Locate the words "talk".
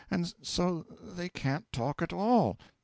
1.71-2.01